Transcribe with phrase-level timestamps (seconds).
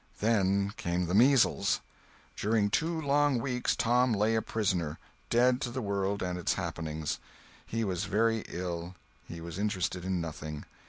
[0.19, 1.79] Then came the measles.
[2.35, 4.97] During two long weeks Tom lay a prisoner,
[5.29, 7.19] dead to the world and its happenings.
[7.67, 8.95] He was very ill,
[9.27, 10.65] he was interested in nothing.